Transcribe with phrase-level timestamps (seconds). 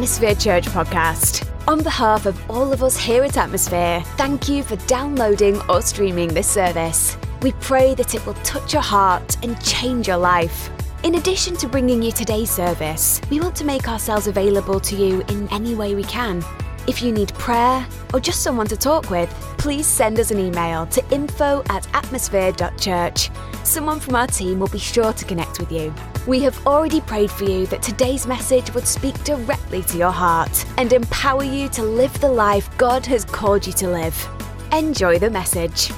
[0.00, 1.46] Atmosphere Church podcast.
[1.68, 6.28] On behalf of all of us here at Atmosphere, thank you for downloading or streaming
[6.32, 7.18] this service.
[7.42, 10.70] We pray that it will touch your heart and change your life.
[11.02, 15.20] In addition to bringing you today's service, we want to make ourselves available to you
[15.28, 16.42] in any way we can.
[16.88, 20.86] If you need prayer or just someone to talk with, please send us an email
[20.86, 23.30] to info at atmosphere.church.
[23.64, 25.92] Someone from our team will be sure to connect with you.
[26.26, 30.66] We have already prayed for you that today's message would speak directly to your heart
[30.76, 34.28] and empower you to live the life God has called you to live.
[34.70, 35.90] Enjoy the message.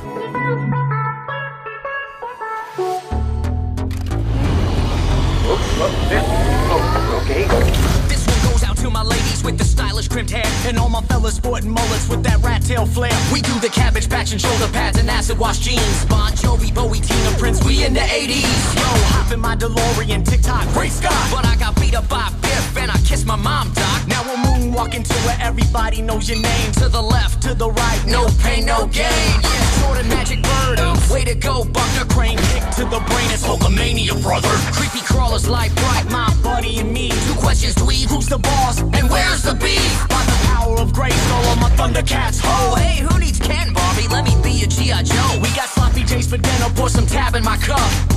[9.45, 12.87] With the stylish crimped hair And all my fellas sporting mullets with that rat tail
[12.87, 13.13] flair.
[13.33, 16.05] We do the cabbage patch and shoulder pads and acid wash jeans.
[16.07, 20.67] Bon Jovi, Bowie, Tina, Prince, we in the 80s Yo, hop in my DeLorean, TikTok,
[20.75, 21.29] great Scott.
[21.31, 24.07] But I got beat up by Biff and I kissed my mom, doc.
[24.09, 26.73] Now we're moonwalking to where everybody knows your name.
[26.73, 29.05] To the left, to the right, no pain, no gain.
[29.43, 30.79] Yeah, Jordan Magic Bird,
[31.11, 32.39] way to go, Buckner Crane.
[32.39, 34.49] Kick to the brain, it's Hulkamania, brother.
[34.73, 37.11] Creepy crawlers Lite-Brite, my buddy and me.
[37.11, 38.81] Two questions, dweeb, who's the boss?
[38.81, 40.09] And where's the beef?
[40.09, 44.09] By the power of grace, all of my Thundercats, ho Hey, who needs Ken, Barbie?
[44.09, 45.03] Let me be a G.I.
[45.03, 45.39] Joe.
[45.43, 48.12] We got sloppy J's for dinner, pour some tab in my cup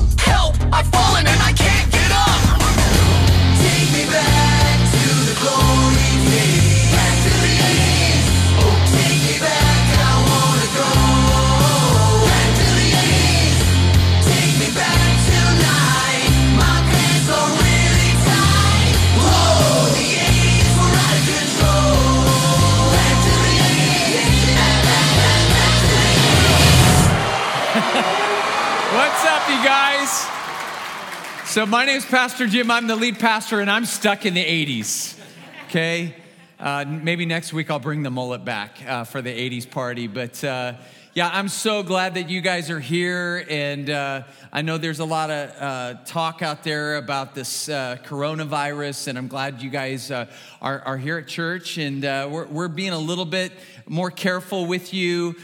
[31.55, 32.69] So, my name's Pastor Jim.
[32.69, 35.17] I'm the lead pastor, and I'm stuck in the 80s.
[35.67, 36.13] Okay?
[36.59, 40.07] Uh, maybe next week I'll bring the mullet back uh, for the 80s party.
[40.07, 40.73] But uh,
[41.13, 43.45] yeah, I'm so glad that you guys are here.
[43.49, 47.99] And uh, I know there's a lot of uh, talk out there about this uh,
[48.03, 50.27] coronavirus, and I'm glad you guys are,
[50.61, 51.77] are here at church.
[51.77, 53.53] And we're, we're being a little bit
[53.87, 55.37] more careful with you.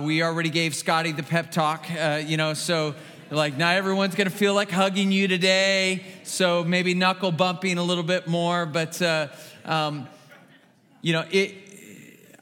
[0.00, 1.86] We already gave Scotty the pep talk,
[2.26, 2.96] you know, so
[3.32, 6.04] like not everyone's gonna feel like hugging you today.
[6.24, 8.66] So maybe knuckle bumping a little bit more.
[8.66, 9.28] But, uh,
[9.64, 10.08] um,
[11.00, 11.56] you know, it.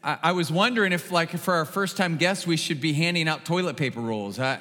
[0.02, 3.28] I, I was wondering if, like, for our first time guests, we should be handing
[3.28, 4.38] out toilet paper rolls.
[4.38, 4.58] I,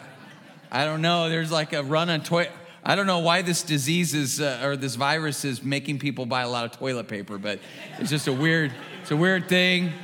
[0.71, 1.29] I don't know.
[1.29, 2.51] There's like a run on toilet.
[2.83, 6.41] I don't know why this disease is uh, or this virus is making people buy
[6.41, 7.59] a lot of toilet paper, but
[7.97, 9.93] it's just a weird, it's a weird thing.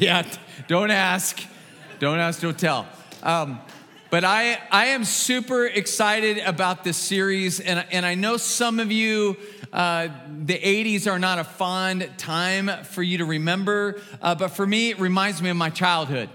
[0.00, 0.24] Yeah,
[0.66, 1.40] don't ask,
[2.00, 2.88] don't ask, don't tell.
[3.22, 3.60] Um,
[4.10, 8.92] but I, I am super excited about this series, and, and I know some of
[8.92, 9.36] you,
[9.72, 10.08] uh,
[10.44, 14.90] the 80s are not a fond time for you to remember, uh, but for me,
[14.90, 16.28] it reminds me of my childhood.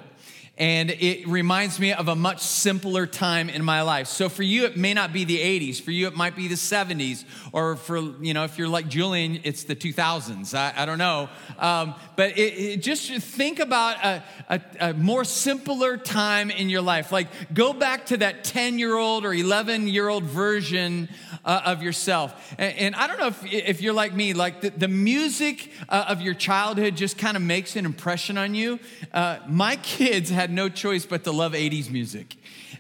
[0.58, 4.08] And it reminds me of a much simpler time in my life.
[4.08, 5.82] So for you, it may not be the 80s.
[5.82, 7.24] For you, it might be the 70s.
[7.52, 10.54] Or for, you know, if you're like Julian, it's the 2000s.
[10.54, 11.30] I, I don't know.
[11.58, 16.82] Um, but it, it just think about a, a, a more simpler time in your
[16.82, 17.12] life.
[17.12, 21.10] Like go back to that 10 year old or 11 year old version
[21.46, 22.54] uh, of yourself.
[22.58, 26.06] And, and, I don't know if, if you're like me, like the, the music uh,
[26.08, 28.80] of your childhood just kind of makes an impression on you.
[29.12, 32.36] Uh, my kids had no choice but to love 80s music.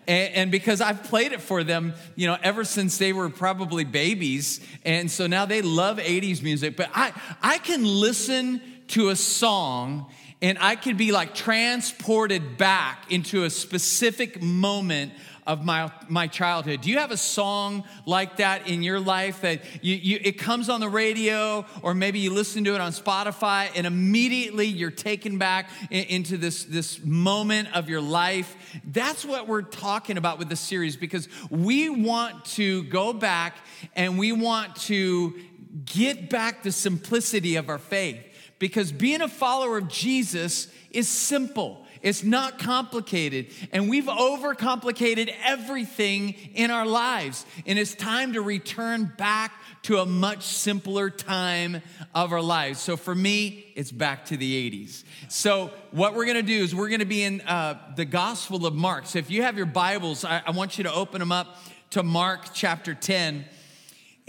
[0.07, 3.83] And, and, because I've played it for them, you know, ever since they were probably
[3.83, 4.59] babies.
[4.83, 6.75] And so now they love 80s music.
[6.75, 10.07] But I, I can listen to a song
[10.41, 15.13] and I could be like transported back into a specific moment
[15.47, 16.81] of my, my childhood.
[16.81, 20.69] Do you have a song like that in your life that you, you, it comes
[20.69, 25.37] on the radio or maybe you listen to it on Spotify and immediately you're taken
[25.37, 28.55] back in, into this, this moment of your life?
[28.85, 33.57] That's what we're talking about with this series because we want to go back
[33.95, 35.35] and we want to
[35.85, 38.19] get back the simplicity of our faith
[38.59, 41.85] because being a follower of Jesus is simple.
[42.01, 43.47] It's not complicated.
[43.71, 47.45] And we've overcomplicated everything in our lives.
[47.65, 49.53] And it's time to return back
[49.83, 51.81] to a much simpler time
[52.13, 52.79] of our lives.
[52.79, 55.03] So for me, it's back to the 80s.
[55.29, 58.65] So what we're going to do is we're going to be in uh, the Gospel
[58.65, 59.05] of Mark.
[59.05, 61.57] So if you have your Bibles, I, I want you to open them up
[61.91, 63.45] to Mark chapter 10.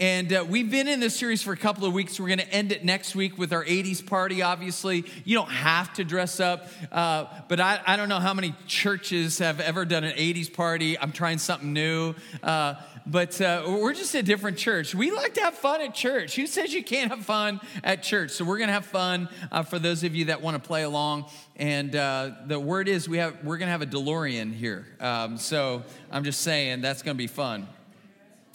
[0.03, 2.19] And uh, we've been in this series for a couple of weeks.
[2.19, 5.05] We're going to end it next week with our 80s party, obviously.
[5.23, 9.37] You don't have to dress up, uh, but I, I, don't know how many churches
[9.37, 10.99] have ever done an 80s party.
[10.99, 12.15] I'm trying something new.
[12.43, 12.73] Uh,
[13.07, 14.93] but uh, we're just a different church.
[14.93, 16.35] We like to have fun at church.
[16.35, 18.31] Who says you can't have fun at church?
[18.31, 20.83] So we're going to have fun uh, for those of you that want to play
[20.83, 21.27] along.
[21.55, 24.85] And uh, the word is we have, we're going to have a DeLorean here.
[24.99, 27.69] Um, so I'm just saying that's going to be fun.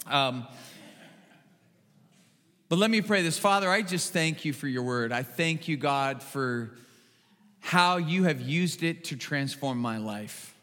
[0.05, 0.47] Um,
[2.69, 3.39] but let me pray this.
[3.39, 5.11] Father, I just thank you for your word.
[5.11, 6.69] I thank you, God, for
[7.59, 10.55] how you have used it to transform my life,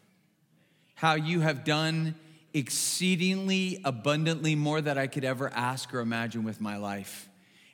[0.95, 2.15] how you have done
[2.53, 7.27] exceedingly abundantly more than I could ever ask or imagine with my life.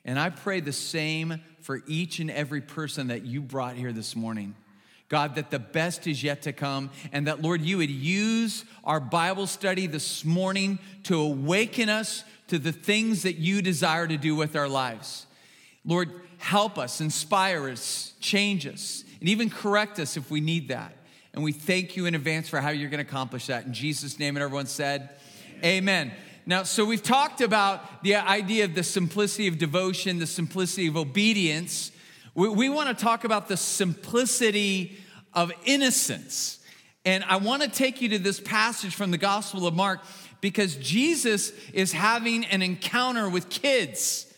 [0.04, 4.16] And I pray the same for each and every person that you brought here this
[4.16, 4.56] morning.
[5.10, 9.00] God, that the best is yet to come, and that, Lord, you would use our
[9.00, 14.36] Bible study this morning to awaken us to the things that you desire to do
[14.36, 15.26] with our lives.
[15.84, 20.96] Lord, help us, inspire us, change us, and even correct us if we need that.
[21.34, 23.66] And we thank you in advance for how you're going to accomplish that.
[23.66, 25.10] In Jesus' name, and everyone said,
[25.66, 26.12] Amen.
[26.46, 30.96] Now, so we've talked about the idea of the simplicity of devotion, the simplicity of
[30.96, 31.92] obedience.
[32.36, 35.00] We, we want to talk about the simplicity
[35.34, 36.60] of innocence.
[37.04, 40.02] And I want to take you to this passage from the Gospel of Mark
[40.44, 44.30] because Jesus is having an encounter with kids.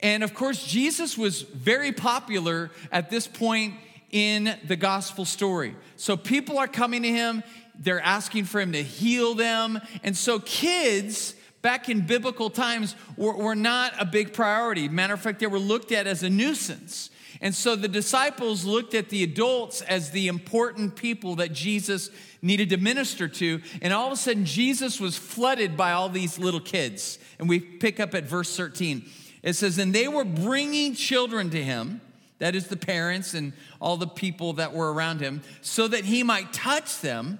[0.00, 3.74] And of course, Jesus was very popular at this point
[4.10, 5.76] in the gospel story.
[5.94, 7.44] So people are coming to him,
[7.78, 9.80] they're asking for him to heal them.
[10.02, 14.88] And so kids, back in biblical times, were, were not a big priority.
[14.88, 17.08] Matter of fact, they were looked at as a nuisance.
[17.40, 22.10] And so the disciples looked at the adults as the important people that Jesus
[22.42, 23.60] needed to minister to.
[23.82, 27.18] And all of a sudden, Jesus was flooded by all these little kids.
[27.38, 29.04] And we pick up at verse 13.
[29.42, 32.00] It says, And they were bringing children to him,
[32.38, 36.22] that is the parents and all the people that were around him, so that he
[36.22, 37.38] might touch them.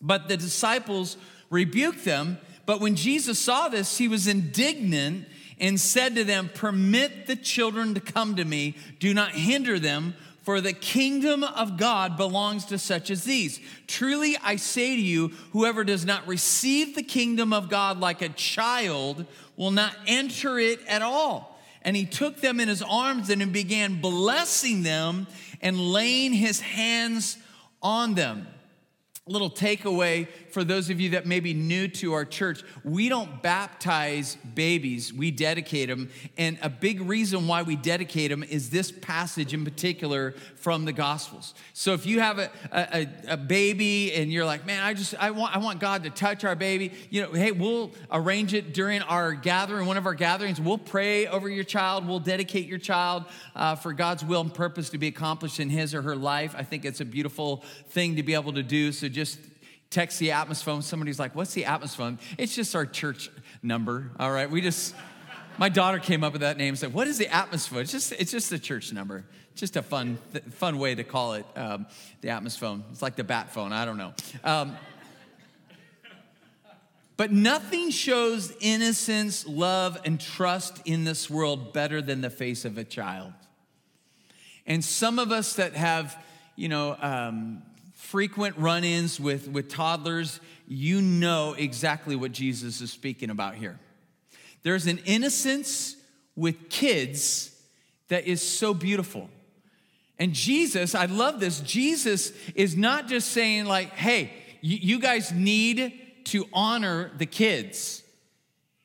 [0.00, 1.16] But the disciples
[1.50, 2.38] rebuked them.
[2.64, 5.26] But when Jesus saw this, he was indignant
[5.58, 10.14] and said to them, Permit the children to come to me, do not hinder them,
[10.42, 13.58] for the kingdom of God belongs to such as these.
[13.88, 18.28] Truly I say to you, whoever does not receive the kingdom of God like a
[18.28, 19.26] child
[19.56, 21.58] will not enter it at all.
[21.82, 25.26] And he took them in his arms and began blessing them
[25.60, 27.38] and laying his hands
[27.82, 28.46] on them
[29.26, 33.10] A little takeaway for those of you that may be new to our church we
[33.10, 36.08] don't baptize babies we dedicate them
[36.38, 40.94] and a big reason why we dedicate them is this passage in particular from the
[40.94, 41.52] gospels.
[41.74, 45.30] So if you have a, a, a baby and you're like man i just I
[45.30, 49.02] want, I want god to touch our baby you know hey we'll arrange it during
[49.02, 50.58] our gathering one of our gatherings.
[50.60, 52.06] We'll pray over your child.
[52.08, 53.24] We'll dedicate your child
[53.54, 56.54] uh, for god's will and purpose to be accomplished in his or her life.
[56.56, 58.92] I think it's a beautiful thing to be able to do.
[58.92, 59.38] So just
[59.90, 60.82] text the Atmos phone.
[60.82, 62.18] Somebody's like, What's the Atmos phone?
[62.38, 63.30] It's just our church
[63.62, 64.10] number.
[64.18, 64.50] All right.
[64.50, 64.94] We just,
[65.58, 67.80] my daughter came up with that name and said, What is the Atmos phone?
[67.80, 69.24] It's just, it's just a church number.
[69.54, 70.18] Just a fun,
[70.50, 71.86] fun way to call it um,
[72.20, 72.84] the Atmos phone.
[72.90, 73.72] It's like the bat phone.
[73.72, 74.12] I don't know.
[74.44, 74.76] Um,
[77.16, 82.76] but nothing shows innocence, love, and trust in this world better than the face of
[82.76, 83.32] a child.
[84.66, 86.22] And some of us that have,
[86.56, 87.62] you know, um,
[88.06, 93.78] frequent run ins with, with toddlers, you know exactly what Jesus is speaking about here.
[94.62, 95.96] There's an innocence
[96.36, 97.50] with kids
[98.08, 99.28] that is so beautiful.
[100.18, 101.60] And Jesus, I love this.
[101.60, 105.92] Jesus is not just saying, like, hey, you, you guys need
[106.26, 108.02] to honor the kids.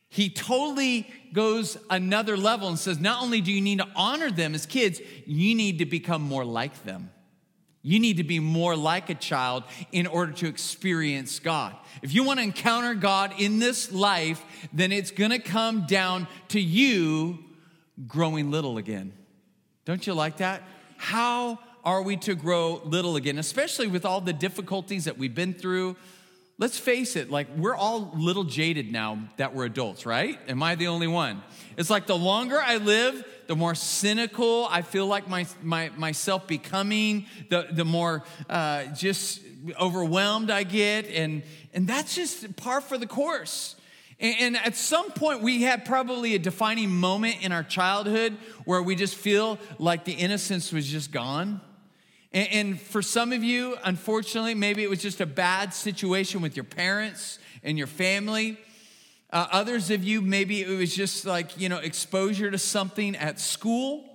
[0.09, 4.53] He totally goes another level and says, not only do you need to honor them
[4.53, 7.11] as kids, you need to become more like them.
[7.83, 11.75] You need to be more like a child in order to experience God.
[12.01, 16.27] If you want to encounter God in this life, then it's going to come down
[16.50, 17.39] to you
[18.07, 19.13] growing little again.
[19.85, 20.61] Don't you like that?
[20.97, 25.55] How are we to grow little again, especially with all the difficulties that we've been
[25.55, 25.95] through?
[26.61, 30.37] Let's face it, like we're all little jaded now that we're adults, right?
[30.47, 31.41] Am I the only one?
[31.75, 36.45] It's like the longer I live, the more cynical I feel like my, my myself
[36.45, 39.41] becoming, the, the more uh, just
[39.79, 41.07] overwhelmed I get.
[41.07, 41.41] And,
[41.73, 43.75] and that's just par for the course.
[44.19, 48.83] And, and at some point, we had probably a defining moment in our childhood where
[48.83, 51.59] we just feel like the innocence was just gone
[52.33, 56.63] and, for some of you, unfortunately, maybe it was just a bad situation with your
[56.63, 58.57] parents and your family.
[59.31, 63.39] Uh, others of you, maybe it was just like, you know, exposure to something at
[63.39, 64.05] school.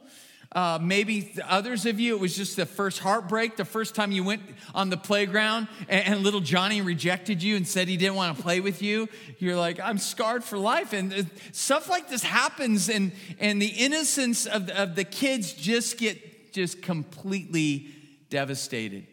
[0.53, 4.25] Uh, maybe others of you, it was just the first heartbreak, the first time you
[4.25, 4.41] went
[4.75, 8.43] on the playground and, and, little Johnny rejected you and said he didn't want to
[8.43, 9.07] play with you.
[9.39, 10.95] You're like, I'm scarred for life.
[10.95, 15.99] And uh, stuff like this happens, and, and the innocence of, of the kids just
[15.99, 17.96] get just completely
[18.31, 19.07] devastated.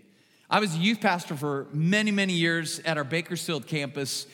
[0.50, 4.28] I was a youth pastor for many, many years at our Bakersfield campus.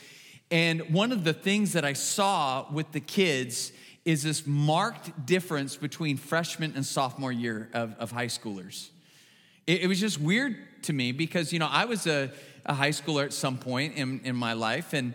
[0.51, 3.71] And one of the things that I saw with the kids
[4.05, 8.89] is this marked difference between freshman and sophomore year of, of high schoolers.
[9.67, 12.31] It, it, was just weird to me because, you know, I was a,
[12.65, 15.13] a high schooler at some point in, in my life, and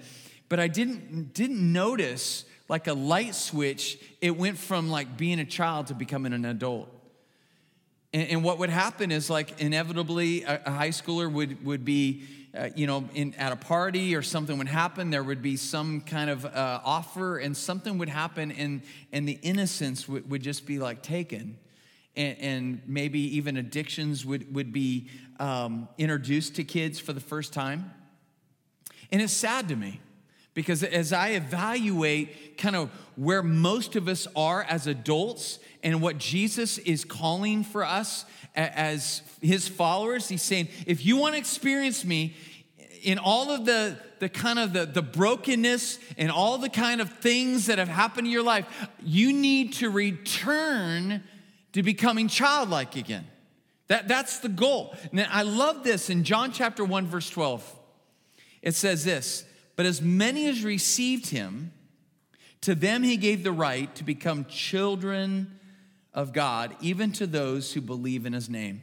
[0.49, 5.45] but I didn't didn't notice like a light switch, it went from like being a
[5.45, 6.89] child to becoming an adult.
[8.15, 12.23] And, and what would happen is like inevitably a, a high schooler would, would be,
[12.57, 16.01] uh, you know, in, at a party or something would happen, there would be some
[16.01, 20.65] kind of uh, offer and something would happen and, and the innocence would, would just
[20.65, 21.59] be like taken.
[22.17, 25.09] And, and maybe even addictions would, would be
[25.41, 27.91] um, introduced to kids for the first time.
[29.11, 30.01] And it's sad to me
[30.55, 36.19] because as I evaluate kind of where most of us are as adults and what
[36.19, 42.05] Jesus is calling for us as his followers, he's saying, if you want to experience
[42.05, 42.35] me
[43.03, 47.11] in all of the, the kind of the, the brokenness and all the kind of
[47.19, 51.23] things that have happened in your life, you need to return
[51.73, 53.27] to becoming childlike again.
[53.89, 54.95] That, that's the goal.
[55.13, 57.81] Now, I love this in John chapter 1, verse 12.
[58.63, 59.45] It says this
[59.77, 61.73] but as many as received him,
[62.61, 65.59] to them he gave the right to become children
[66.13, 68.83] of God, even to those who believe in his name.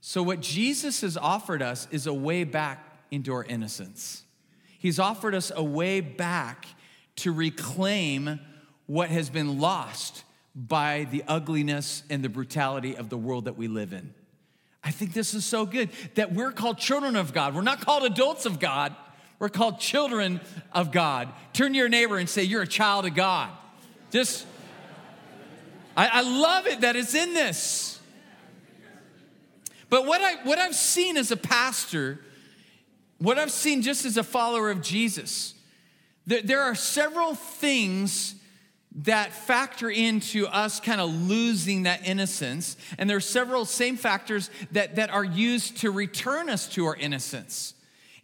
[0.00, 4.22] So, what Jesus has offered us is a way back into our innocence.
[4.78, 6.66] He's offered us a way back
[7.16, 8.40] to reclaim
[8.86, 13.68] what has been lost by the ugliness and the brutality of the world that we
[13.68, 14.14] live in.
[14.82, 17.54] I think this is so good that we're called children of God.
[17.54, 18.96] We're not called adults of God.
[19.40, 21.30] We're called children of God.
[21.54, 23.50] Turn to your neighbor and say, You're a child of God.
[24.12, 24.46] Just,
[25.96, 27.98] I, I love it that it's in this.
[29.88, 32.20] But what, I, what I've seen as a pastor,
[33.18, 35.54] what I've seen just as a follower of Jesus,
[36.26, 38.34] there, there are several things
[39.02, 42.76] that factor into us kind of losing that innocence.
[42.98, 46.96] And there are several same factors that, that are used to return us to our
[46.96, 47.74] innocence.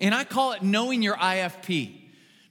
[0.01, 2.03] And I call it knowing your IFP.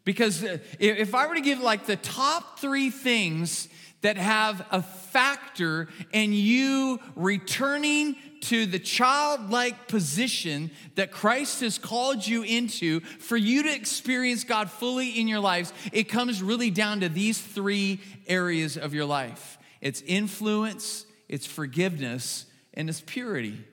[0.04, 3.68] Because uh, if I were to give like the top three things
[4.02, 12.26] that have a factor in you returning to the childlike position that Christ has called
[12.26, 17.00] you into for you to experience God fully in your lives, it comes really down
[17.00, 23.64] to these three areas of your life it's influence, it's forgiveness, and it's purity.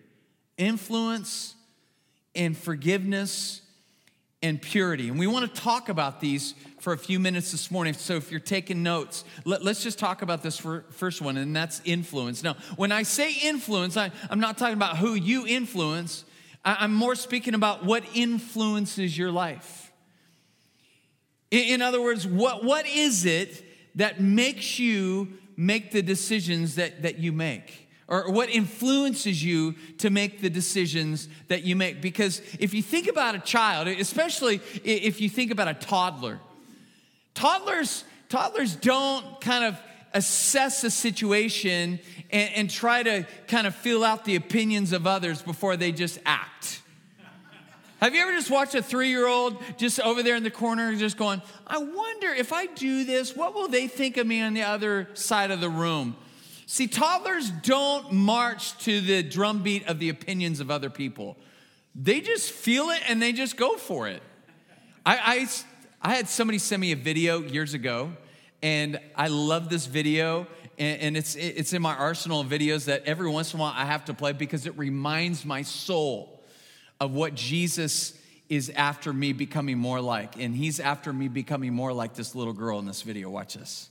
[0.58, 1.54] Influence
[2.34, 3.61] and forgiveness
[4.42, 5.08] and purity.
[5.08, 7.94] And we want to talk about these for a few minutes this morning.
[7.94, 11.80] So if you're taking notes, let, us just talk about this first one, and that's
[11.84, 12.42] influence.
[12.42, 16.24] Now, when I say influence, I, am not talking about who you influence,
[16.64, 19.92] I, I'm more speaking about what influences your life.
[21.52, 27.02] In, in other words, what, what is it that makes you make the decisions that,
[27.02, 27.81] that you make?
[28.12, 32.02] Or what influences you to make the decisions that you make.
[32.02, 36.38] Because if you think about a child, especially if you think about a toddler,
[37.32, 39.80] toddlers, toddlers don't kind of
[40.12, 41.98] assess a situation
[42.30, 46.18] and, and try to kind of feel out the opinions of others before they just
[46.26, 46.82] act.
[48.02, 50.94] Have you ever just watched a three year old just over there in the corner
[50.96, 54.52] just going, I wonder if I do this, what will they think of me on
[54.52, 56.14] the other side of the room?
[56.72, 61.36] See, toddlers don't march to the drumbeat of the opinions of other people.
[61.94, 64.22] They just feel it and they just go for it.
[65.04, 65.48] I, I,
[66.00, 68.12] I had somebody send me a video years ago,
[68.62, 70.46] and I love this video.
[70.78, 73.84] And, it's, it's in my arsenal of videos that every once in a while I
[73.84, 76.42] have to play because it reminds my soul
[76.98, 80.40] of what Jesus is after me becoming more like.
[80.40, 83.28] And he's after me becoming more like this little girl in this video.
[83.28, 83.90] Watch this.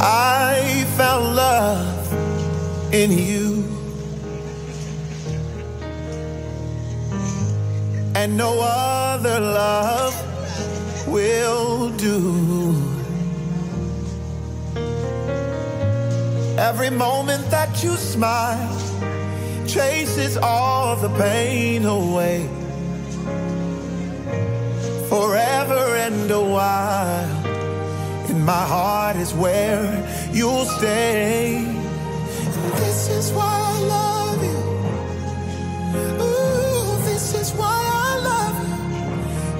[0.00, 3.64] I found love in you.
[8.14, 10.14] And no other love
[11.08, 12.94] will do.
[16.58, 18.80] Every moment that you smile
[19.66, 22.48] chases all the pain away.
[25.08, 27.43] Forever and a while,
[28.44, 31.64] my heart is where you'll stay.
[31.64, 34.58] And this is why I love you.
[36.22, 38.76] Ooh, this is why I love you.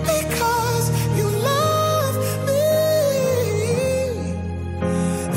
[0.03, 2.61] Because you love me.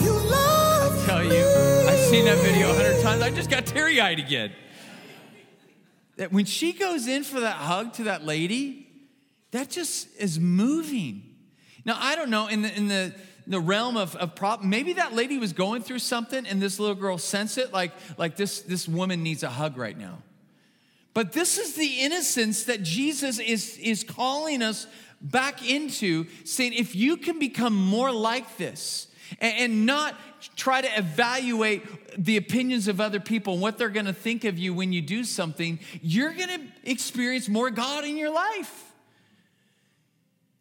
[0.03, 1.37] You love tell me.
[1.37, 1.47] you,
[1.87, 3.21] I've seen that video a hundred times.
[3.21, 4.51] I just got teary eyed again.
[6.17, 8.89] That when she goes in for that hug to that lady,
[9.51, 11.23] that just is moving.
[11.85, 13.15] Now I don't know in the in the
[13.47, 16.95] the realm of, of problem, maybe that lady was going through something and this little
[16.95, 20.19] girl sensed it, like, like this, this woman needs a hug right now.
[21.13, 24.85] But this is the innocence that Jesus is, is calling us
[25.21, 29.07] back into, saying, if you can become more like this
[29.39, 30.15] and, and not
[30.55, 31.83] try to evaluate
[32.23, 35.23] the opinions of other people and what they're gonna think of you when you do
[35.23, 38.86] something, you're gonna experience more God in your life.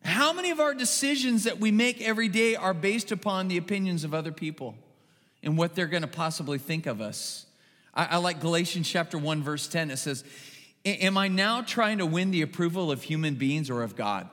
[0.07, 4.05] How many of our decisions that we make every day are based upon the opinions
[4.05, 4.77] of other people
[5.43, 7.45] and what they're gonna possibly think of us?
[7.93, 9.91] I, I like Galatians chapter 1, verse 10.
[9.91, 10.23] It says,
[10.85, 14.31] Am I now trying to win the approval of human beings or of God?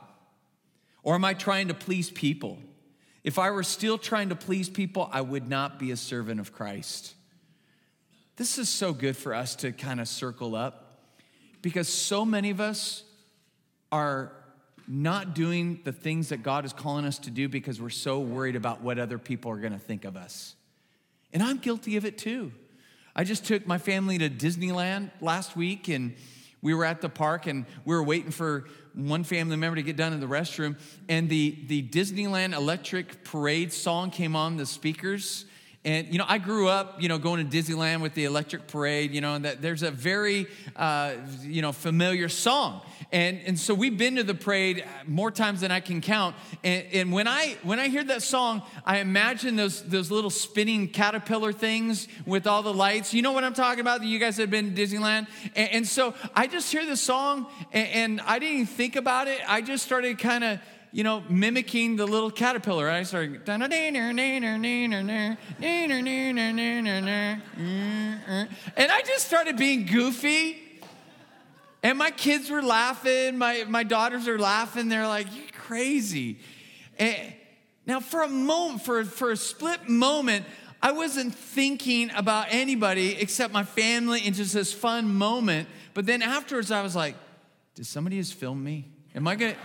[1.02, 2.60] Or am I trying to please people?
[3.24, 6.54] If I were still trying to please people, I would not be a servant of
[6.54, 7.16] Christ.
[8.36, 11.00] This is so good for us to kind of circle up
[11.64, 13.02] because so many of us
[13.92, 14.34] are
[14.88, 18.56] not doing the things that God is calling us to do because we're so worried
[18.56, 20.56] about what other people are going to think of us.
[21.32, 22.52] And I'm guilty of it too.
[23.16, 26.16] I just took my family to Disneyland last week and
[26.62, 29.98] we were at the park and we were waiting for one family member to get
[29.98, 30.78] done in the restroom
[31.10, 35.46] and the, the Disneyland Electric Parade song came on the speakers
[35.86, 39.14] and you know, I grew up, you know, going to Disneyland with the Electric Parade.
[39.14, 42.82] You know, and that there's a very, uh, you know, familiar song.
[43.12, 46.36] And and so we've been to the parade more times than I can count.
[46.64, 50.88] And, and when I when I hear that song, I imagine those those little spinning
[50.88, 53.14] caterpillar things with all the lights.
[53.14, 54.04] You know what I'm talking about?
[54.04, 55.28] You guys have been to Disneyland.
[55.56, 59.28] And, and so I just hear the song, and, and I didn't even think about
[59.28, 59.42] it.
[59.48, 60.60] I just started kind of
[60.94, 62.88] you know, mimicking the little caterpillar.
[62.88, 63.42] I started,
[68.78, 70.60] and I just started being goofy.
[71.82, 73.38] And my kids were laughing.
[73.38, 74.88] My, my daughters are laughing.
[74.88, 76.40] They're like, you're crazy.
[76.98, 77.34] And
[77.86, 80.46] now, for a moment, for, for a split moment,
[80.82, 85.68] I wasn't thinking about anybody except my family and just this fun moment.
[85.94, 87.16] But then afterwards, I was like,
[87.76, 88.92] did somebody just film me?
[89.16, 89.56] Am I gonna,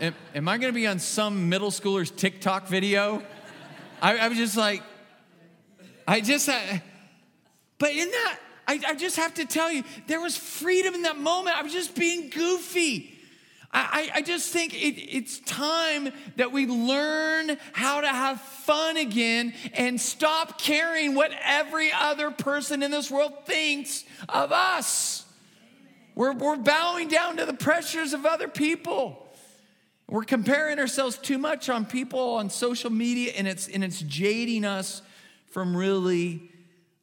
[0.00, 3.22] am, am I gonna be on some middle schooler's TikTok video?
[4.02, 4.82] I, I was just like,
[6.08, 6.82] I just, I,
[7.78, 11.18] but in that, I, I, just have to tell you, there was freedom in that
[11.18, 11.56] moment.
[11.56, 13.18] I was just being goofy.
[13.72, 19.54] I, I just think it, it's time that we learn how to have fun again
[19.74, 25.24] and stop caring what every other person in this world thinks of us.
[26.16, 29.29] We're, we're bowing down to the pressures of other people.
[30.10, 34.64] We're comparing ourselves too much on people on social media, and it's, and it's jading
[34.64, 35.02] us
[35.52, 36.50] from really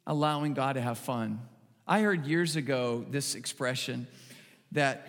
[0.06, 1.40] allowing God to have fun.
[1.86, 4.06] I heard years ago this expression
[4.72, 5.08] that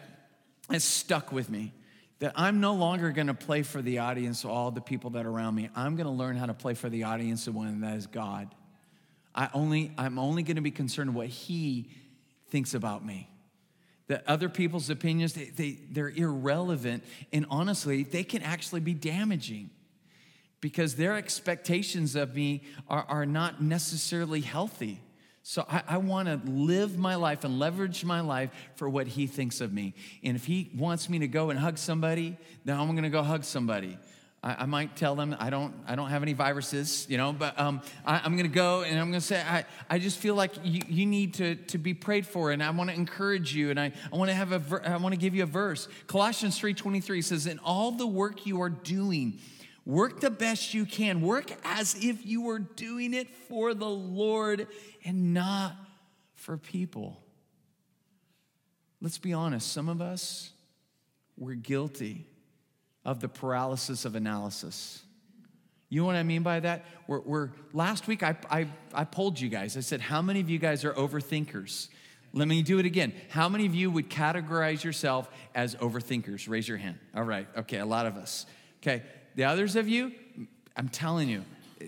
[0.70, 1.74] has stuck with me
[2.20, 5.30] that I'm no longer going to play for the audience, all the people that are
[5.30, 5.70] around me.
[5.76, 8.56] I'm going to learn how to play for the audience, the one that is God.
[9.36, 11.90] I only, I'm only going to be concerned what He
[12.50, 13.30] thinks about me.
[14.10, 17.04] That other people's opinions, they, they, they're irrelevant.
[17.32, 19.70] And honestly, they can actually be damaging
[20.62, 25.00] because their expectations of me are, are not necessarily healthy.
[25.44, 29.26] So I, I want to live my life and leverage my life for what he
[29.26, 29.94] thinks of me.
[30.24, 33.24] And if he wants me to go and hug somebody, then I'm going to go
[33.24, 33.98] hug somebody.
[34.42, 37.60] I, I, might tell them I don't I don't have any viruses, you know, but
[37.60, 40.36] um, I, am going to go and I'm going to say I, I just feel
[40.36, 43.70] like you, you need to, to be prayed for, and I want to encourage you,
[43.70, 45.88] and I, I want to have a I want to give you a verse.
[46.08, 49.40] Colossians 3:23 says, "In all the work you are doing."
[49.86, 51.20] Work the best you can.
[51.20, 54.68] Work as if you were doing it for the Lord
[55.04, 55.76] and not
[56.36, 57.24] for people.
[59.02, 60.52] Let's be honest, some of us,
[61.38, 62.28] we're guilty
[63.06, 65.02] of the paralysis of analysis.
[65.90, 66.86] You know what I mean by that?
[67.08, 69.76] We're, we're last week I, I, I polled you guys.
[69.76, 71.88] I said, How many of you guys are overthinkers?
[72.32, 73.14] Let me do it again.
[73.30, 76.48] How many of you would categorize yourself as overthinkers?
[76.48, 77.00] Raise your hand.
[77.16, 77.48] All right.
[77.58, 78.46] Okay, a lot of us.
[78.84, 79.02] Okay.
[79.36, 80.12] The others of you,
[80.76, 81.44] I'm telling you,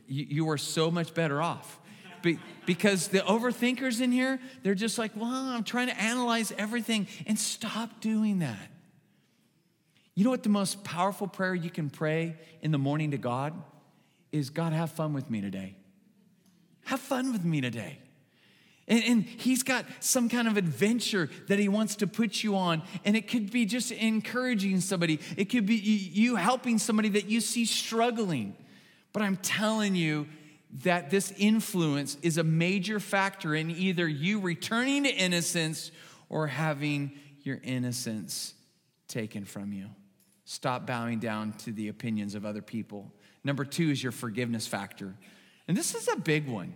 [0.08, 1.80] you, you are so much better off.
[2.24, 7.08] Be, because the overthinkers in here, they're just like, well, I'm trying to analyze everything
[7.28, 8.71] and stop doing that.
[10.22, 13.56] You know what the most powerful prayer you can pray in the morning to God
[14.32, 15.76] is God, have fun with me today.
[16.86, 17.98] Have fun with me today.
[18.88, 22.84] And, and, he's got some kind of adventure that he wants to put you on.
[23.04, 27.42] And it could be just encouraging somebody, it could be you helping somebody that you
[27.42, 28.56] see struggling.
[29.14, 30.28] But I'm telling you
[30.84, 35.90] that this influence is a major factor in either you returning to innocence
[36.30, 38.54] or having your innocence
[39.08, 39.88] taken from you.
[40.52, 43.10] Stop bowing down to the opinions of other people.
[43.42, 45.16] Number two is your forgiveness factor.
[45.66, 46.76] And this is a big one.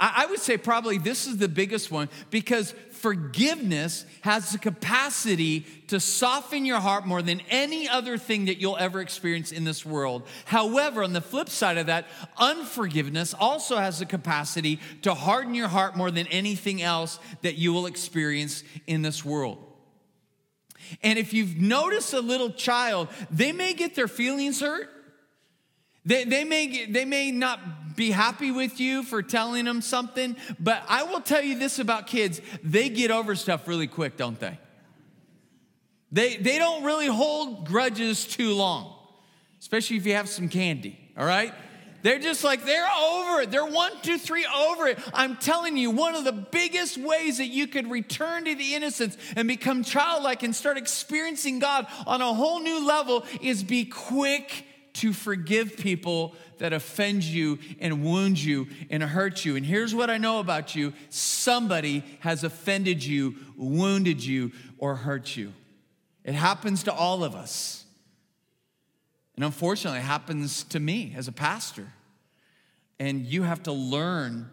[0.00, 6.00] I would say probably this is the biggest one because forgiveness has the capacity to
[6.00, 10.26] soften your heart more than any other thing that you'll ever experience in this world.
[10.44, 15.68] However, on the flip side of that, unforgiveness also has the capacity to harden your
[15.68, 19.69] heart more than anything else that you will experience in this world.
[21.02, 24.88] And if you've noticed a little child, they may get their feelings hurt.
[26.04, 30.82] They, they, may, they may not be happy with you for telling them something, but
[30.88, 34.58] I will tell you this about kids they get over stuff really quick, don't they?
[36.12, 38.96] They, they don't really hold grudges too long,
[39.60, 41.54] especially if you have some candy, all right?
[42.02, 43.50] They're just like, they're over it.
[43.50, 44.98] They're one, two, three over it.
[45.12, 49.16] I'm telling you, one of the biggest ways that you could return to the innocence
[49.36, 54.66] and become childlike and start experiencing God on a whole new level is be quick
[54.94, 59.56] to forgive people that offend you and wound you and hurt you.
[59.56, 65.36] And here's what I know about you somebody has offended you, wounded you, or hurt
[65.36, 65.52] you.
[66.24, 67.84] It happens to all of us.
[69.40, 71.86] And unfortunately, it happens to me as a pastor.
[72.98, 74.50] And you have to learn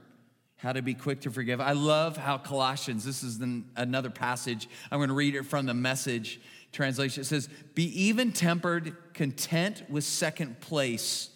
[0.56, 1.60] how to be quick to forgive.
[1.60, 3.42] I love how Colossians, this is
[3.76, 6.40] another passage, I'm going to read it from the message
[6.72, 7.20] translation.
[7.20, 11.32] It says, Be even tempered, content with second place,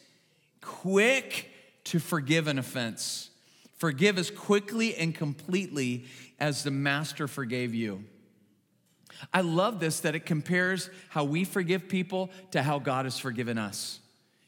[0.61, 1.49] quick
[1.83, 3.31] to forgive an offense.
[3.75, 6.05] Forgive as quickly and completely
[6.39, 8.05] as the master forgave you.
[9.33, 13.57] I love this that it compares how we forgive people to how God has forgiven
[13.57, 13.99] us.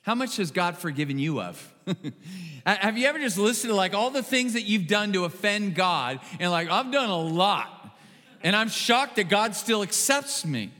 [0.03, 1.73] How much has God forgiven you of?
[2.65, 5.75] Have you ever just listened to like all the things that you've done to offend
[5.75, 7.97] God and like, I've done a lot
[8.41, 10.71] and I'm shocked that God still accepts me?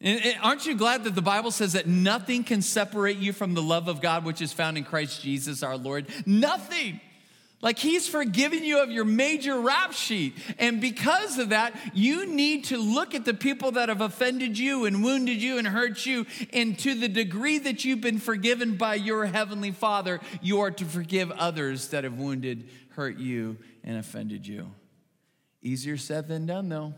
[0.00, 3.62] And aren't you glad that the Bible says that nothing can separate you from the
[3.62, 6.06] love of God which is found in Christ Jesus our Lord?
[6.24, 7.00] Nothing.
[7.60, 10.34] Like he's forgiven you of your major rap sheet.
[10.58, 14.84] And because of that, you need to look at the people that have offended you
[14.84, 16.24] and wounded you and hurt you.
[16.52, 20.84] And to the degree that you've been forgiven by your heavenly Father, you are to
[20.84, 24.70] forgive others that have wounded, hurt you, and offended you.
[25.60, 26.94] Easier said than done, though.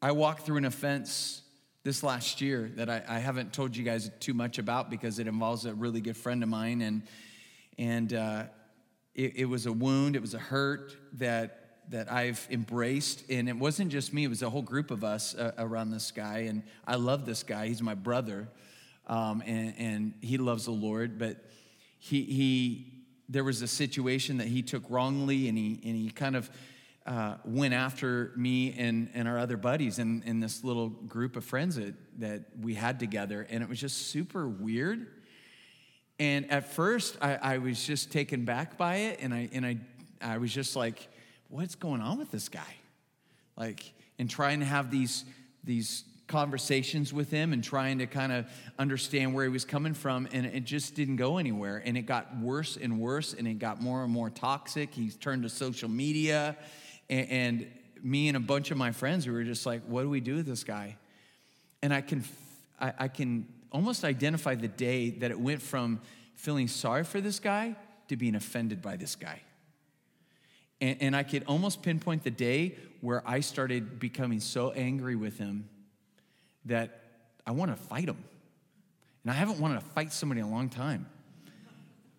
[0.00, 1.42] I walked through an offense
[1.84, 5.26] this last year that I, I haven't told you guys too much about because it
[5.26, 6.80] involves a really good friend of mine.
[6.80, 7.02] And
[7.78, 8.44] and uh,
[9.14, 13.24] it, it, was a wound, it was a hurt that, that I've embraced.
[13.30, 16.10] And it wasn't just me, it was a whole group of us uh, around this
[16.10, 16.40] guy.
[16.40, 18.48] And I love this guy, he's my brother,
[19.06, 21.18] um, and, and he loves the Lord.
[21.18, 21.44] But
[21.98, 22.92] he, he,
[23.28, 26.50] there was a situation that he took wrongly, and he, and he kind of
[27.06, 31.44] uh, went after me and, and our other buddies in, in this little group of
[31.44, 33.46] friends that, that we had together.
[33.48, 35.06] And it was just super weird.
[36.18, 39.76] And at first, I, I, was just taken back by it, and I and I
[40.22, 41.08] I was just like,
[41.48, 42.74] "What's going on with this guy?"
[43.56, 45.24] Like, and trying to have these
[45.62, 48.46] these conversations with him and trying to kind of
[48.78, 51.82] understand where he was coming from, and it just didn't go anywhere.
[51.84, 54.94] And it got worse and worse, and it got more and more toxic.
[54.94, 56.56] He's turned to social media,
[57.10, 57.66] and, and
[58.02, 60.36] me and a bunch of my friends, we were just like, "What do we do
[60.36, 60.96] with this guy?"
[61.82, 62.24] And I can
[62.80, 63.46] I, I can
[63.76, 66.00] almost identify the day that it went from
[66.34, 67.76] feeling sorry for this guy
[68.08, 69.42] to being offended by this guy.
[70.80, 75.36] And, and I could almost pinpoint the day where I started becoming so angry with
[75.36, 75.68] him
[76.64, 77.02] that
[77.46, 78.24] I want to fight him.
[79.22, 81.06] And I haven't wanted to fight somebody in a long time.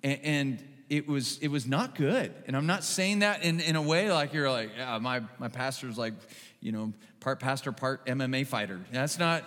[0.03, 2.31] And, and it was it was not good.
[2.45, 5.47] And I'm not saying that in, in a way like you're like, yeah, my, my
[5.47, 6.13] pastor's like,
[6.61, 8.79] you know, part pastor, part MMA fighter.
[8.91, 9.43] That's not,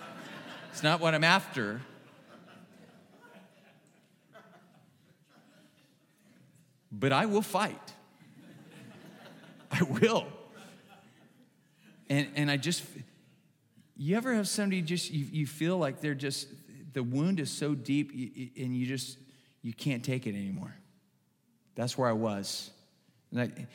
[0.71, 1.79] it's not what I'm after.
[6.91, 7.93] But I will fight.
[9.71, 10.27] I will.
[12.09, 12.83] And, and I just,
[13.95, 16.47] you ever have somebody just, you, you feel like they're just,
[16.93, 18.11] the wound is so deep
[18.57, 19.17] and you just,
[19.61, 20.75] you can't take it anymore.
[21.75, 22.69] That's where I was.
[23.31, 23.67] And, I,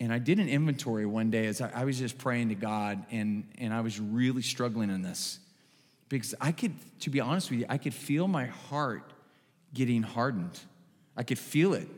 [0.00, 3.04] And I did an inventory one day as I, I was just praying to God,
[3.10, 5.40] and, and I was really struggling in this.
[6.08, 9.12] Because I could, to be honest with you, I could feel my heart
[9.74, 10.58] getting hardened.
[11.18, 11.88] I could feel it.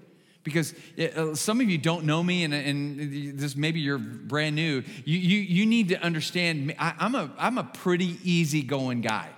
[0.43, 4.83] Because uh, some of you don't know me, and, and this maybe you're brand new.
[5.05, 9.29] You, you, you need to understand, I, I'm, a, I'm a pretty easygoing guy.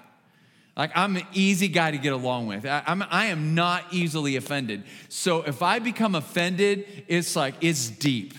[0.76, 2.64] Like, I'm an easy guy to get along with.
[2.64, 4.84] I, I'm, I am not easily offended.
[5.08, 8.34] So if I become offended, it's like, it's deep.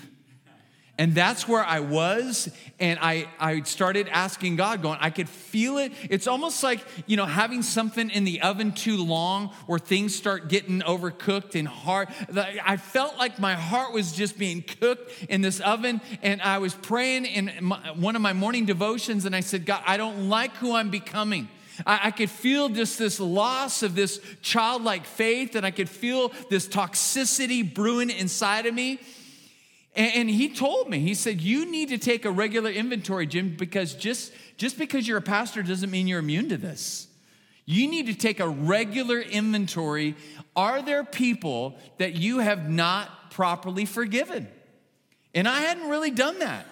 [0.99, 2.49] And that's where I was.
[2.79, 5.91] And I, I started asking God, going, I could feel it.
[6.07, 10.49] It's almost like, you know, having something in the oven too long where things start
[10.49, 12.09] getting overcooked and hard.
[12.63, 15.99] I felt like my heart was just being cooked in this oven.
[16.21, 19.81] And I was praying in my, one of my morning devotions, and I said, God,
[19.87, 21.49] I don't like who I'm becoming.
[21.87, 26.67] I, could feel just this loss of this childlike faith, and I could feel this
[26.67, 28.99] toxicity brewing inside of me.
[29.95, 33.93] And, he told me, he said, You need to take a regular inventory, Jim, because
[33.93, 37.07] just, just because you're a pastor doesn't mean you're immune to this.
[37.65, 40.15] You need to take a regular inventory.
[40.55, 44.47] Are there people that you have not properly forgiven?
[45.35, 46.65] And I hadn't really done that.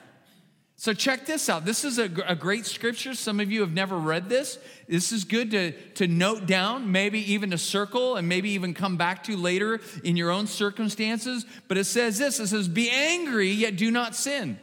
[0.81, 1.63] So, check this out.
[1.63, 3.13] This is a, a, great scripture.
[3.13, 4.57] Some of you have never read this.
[4.87, 8.97] This is good to, to note down, maybe even to circle, and maybe even come
[8.97, 11.45] back to later in your own circumstances.
[11.67, 14.57] But it says this it says, Be angry, yet do not sin.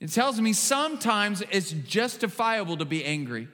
[0.00, 3.46] It tells me sometimes it's justifiable to be angry,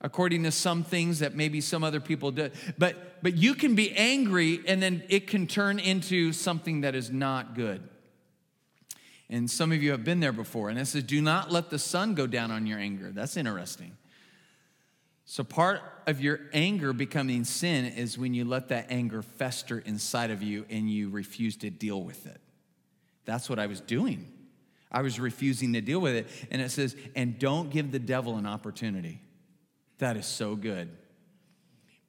[0.00, 2.48] according to some things that maybe some other people do.
[2.78, 7.10] But, but you can be angry, and then it can turn into something that is
[7.10, 7.86] not good.
[9.30, 10.68] And some of you have been there before.
[10.68, 13.10] And it says, Do not let the sun go down on your anger.
[13.10, 13.96] That's interesting.
[15.24, 20.30] So, part of your anger becoming sin is when you let that anger fester inside
[20.30, 22.40] of you and you refuse to deal with it.
[23.24, 24.30] That's what I was doing.
[24.92, 26.28] I was refusing to deal with it.
[26.50, 29.22] And it says, And don't give the devil an opportunity.
[29.98, 30.90] That is so good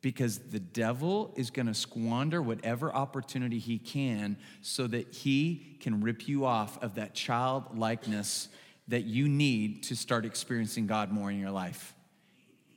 [0.06, 6.00] because the devil is going to squander whatever opportunity he can so that he can
[6.00, 8.50] rip you off of that childlikeness
[8.88, 11.96] that you need to start experiencing God more in your life.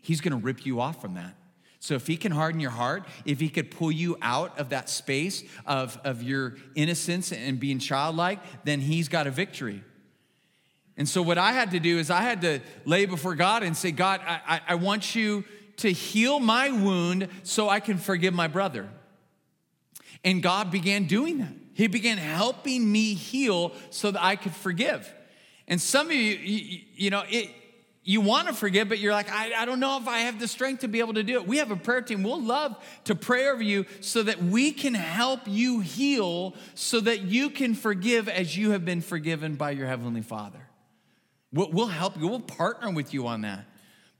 [0.01, 1.35] He's going to rip you off from that.
[1.81, 4.89] So if he can harden your heart, if he could pull you out of that
[4.89, 9.85] space of, of your innocence and being childlike, then he's got a victory.
[10.97, 13.77] And so what I had to do is I had to lay before God and
[13.77, 15.45] say, God, I, I, I want you
[15.79, 18.89] to heal my wound so I can forgive my brother.
[20.25, 21.53] And God began doing that.
[21.75, 25.13] He began helping me heal so that I could forgive.
[25.69, 27.51] And some of you, you, you know, it,
[28.03, 30.49] you want to forgive, but you're like, I, I don't know if I have the
[30.49, 31.47] strength to be able to do it.
[31.47, 32.23] We have a prayer team.
[32.23, 37.21] We'll love to pray over you so that we can help you heal so that
[37.23, 40.61] you can forgive as you have been forgiven by your Heavenly Father.
[41.53, 43.67] We'll, we'll help you, we'll partner with you on that.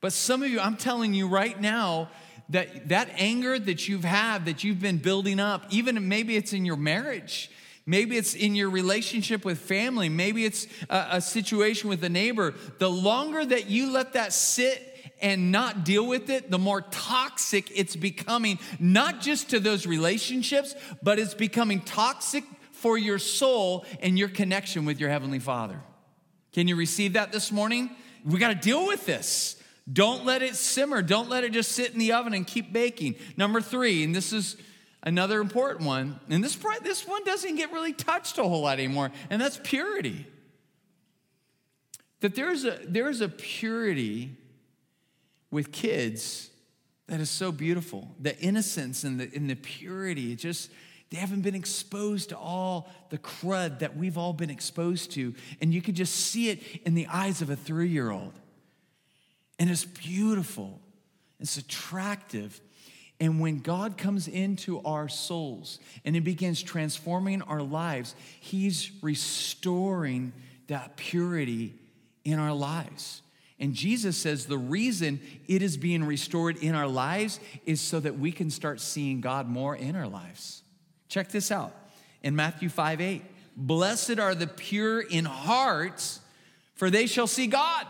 [0.01, 2.09] But some of you, I'm telling you right now,
[2.51, 6.65] that that anger that you've had, that you've been building up, even maybe it's in
[6.65, 7.51] your marriage,
[7.85, 12.55] maybe it's in your relationship with family, maybe it's a, a situation with a neighbor.
[12.79, 14.85] The longer that you let that sit
[15.21, 20.75] and not deal with it, the more toxic it's becoming, not just to those relationships,
[21.03, 25.81] but it's becoming toxic for your soul and your connection with your Heavenly Father.
[26.53, 27.91] Can you receive that this morning?
[28.25, 29.58] We got to deal with this.
[29.91, 31.03] Don't let it simmer.
[31.03, 33.17] Don't let it just sit in the oven and keep baking.
[33.37, 34.57] Number three, and this is
[35.03, 39.11] another important one, and this, this one doesn't get really touched a whole lot anymore,
[39.31, 40.27] and that's purity.
[42.21, 44.37] That there's a, there's a purity
[45.51, 46.51] with kids
[47.07, 48.15] that is so beautiful.
[48.21, 50.71] The innocence and the, and the purity, it just,
[51.11, 55.35] they haven't been exposed to all the crud that we've all been exposed to.
[55.63, 58.35] And you can just see it in the eyes of a three year old.
[59.59, 60.81] And it's beautiful,
[61.41, 62.61] it's attractive.
[63.21, 70.33] And when God comes into our souls and He begins transforming our lives, He's restoring
[70.69, 71.75] that purity
[72.25, 73.23] in our lives.
[73.61, 78.19] And Jesus says the reason it is being restored in our lives is so that
[78.19, 80.63] we can start seeing God more in our lives.
[81.09, 81.75] Check this out
[82.23, 83.23] in Matthew 5 8.
[83.57, 86.21] Blessed are the pure in heart,
[86.75, 87.87] for they shall see God.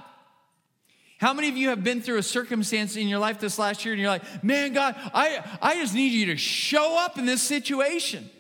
[1.18, 3.92] How many of you have been through a circumstance in your life this last year
[3.92, 7.42] and you're like, man, God, I, I just need you to show up in this
[7.42, 8.30] situation?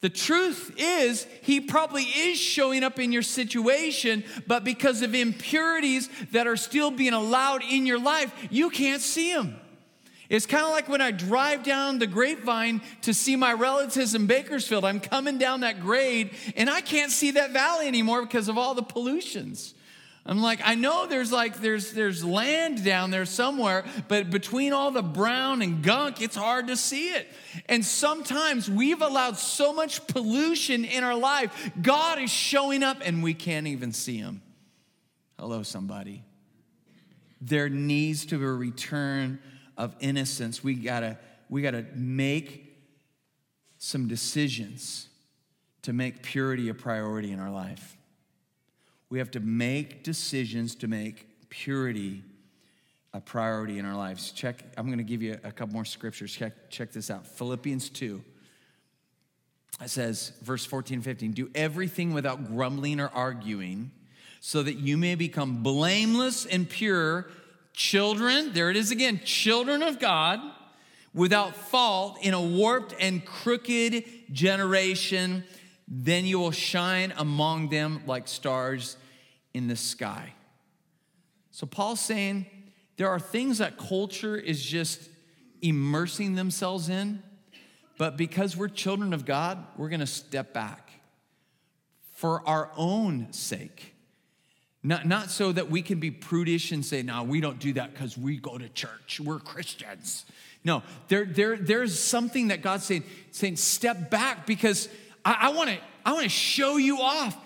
[0.00, 6.08] The truth is, He probably is showing up in your situation, but because of impurities
[6.30, 9.56] that are still being allowed in your life, you can't see Him.
[10.28, 14.26] It's kind of like when I drive down the grapevine to see my relatives in
[14.26, 14.84] Bakersfield.
[14.84, 18.74] I'm coming down that grade and I can't see that valley anymore because of all
[18.74, 19.74] the pollutions.
[20.28, 24.90] I'm like, I know there's like there's there's land down there somewhere, but between all
[24.90, 27.28] the brown and gunk, it's hard to see it.
[27.68, 33.22] And sometimes we've allowed so much pollution in our life, God is showing up and
[33.22, 34.42] we can't even see him.
[35.38, 36.24] Hello, somebody.
[37.40, 39.38] There needs to be a return
[39.76, 40.64] of innocence.
[40.64, 42.74] We gotta, we gotta make
[43.78, 45.08] some decisions
[45.82, 47.95] to make purity a priority in our life.
[49.08, 52.22] We have to make decisions to make purity
[53.12, 54.30] a priority in our lives.
[54.30, 56.32] Check, I'm gonna give you a couple more scriptures.
[56.32, 57.26] Check, check this out.
[57.26, 58.22] Philippians 2.
[59.82, 63.90] It says, verse 14 15, do everything without grumbling or arguing,
[64.40, 67.26] so that you may become blameless and pure
[67.72, 70.40] children, there it is again, children of God,
[71.12, 75.44] without fault in a warped and crooked generation,
[75.88, 78.96] then you will shine among them like stars
[79.54, 80.32] in the sky.
[81.50, 82.46] So Paul's saying
[82.96, 85.08] there are things that culture is just
[85.62, 87.22] immersing themselves in,
[87.98, 90.90] but because we're children of God, we're gonna step back
[92.14, 93.94] for our own sake.
[94.82, 97.92] Not, not so that we can be prudish and say, no, we don't do that
[97.92, 99.20] because we go to church.
[99.20, 100.24] We're Christians.
[100.62, 104.88] No, there, there, there's something that God's saying, saying, step back because
[105.34, 107.36] I, want to I wanna show you off.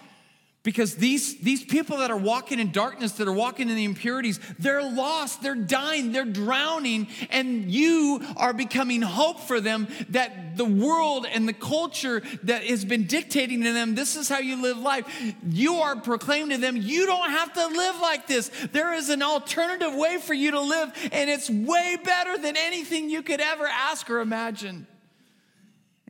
[0.62, 4.38] Because these, these people that are walking in darkness, that are walking in the impurities,
[4.58, 10.66] they're lost, they're dying, they're drowning, and you are becoming hope for them that the
[10.66, 14.76] world and the culture that has been dictating to them, this is how you live
[14.76, 15.06] life.
[15.48, 18.50] You are proclaiming to them, you don't have to live like this.
[18.70, 23.08] There is an alternative way for you to live, and it's way better than anything
[23.08, 24.86] you could ever ask or imagine.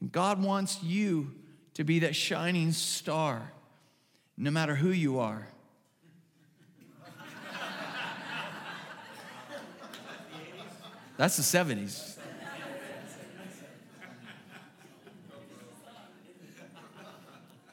[0.00, 1.30] And God wants you
[1.80, 3.52] to be that shining star
[4.36, 5.48] no matter who you are.
[11.16, 12.18] That's the 70s.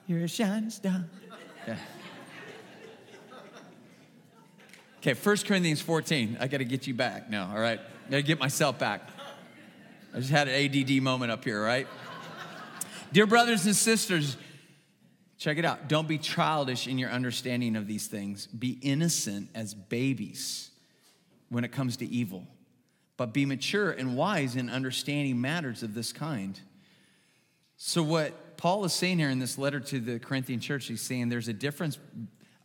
[0.07, 1.03] You're a shining star.
[1.67, 1.75] Yeah.
[4.99, 6.37] Okay, 1 Corinthians 14.
[6.39, 7.81] I got to get you back now, all right?
[8.07, 9.01] I got to get myself back.
[10.13, 11.87] I just had an ADD moment up here, right?
[13.11, 14.37] Dear brothers and sisters,
[15.37, 15.87] Check it out.
[15.87, 18.47] Don't be childish in your understanding of these things.
[18.47, 20.71] Be innocent as babies
[21.49, 22.47] when it comes to evil,
[23.17, 26.59] but be mature and wise in understanding matters of this kind.
[27.77, 31.29] So, what Paul is saying here in this letter to the Corinthian church, he's saying
[31.29, 31.99] there's a difference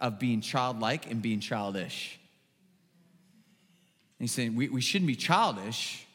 [0.01, 2.19] of being childlike and being childish.
[4.19, 6.07] He's saying we, we shouldn't be childish,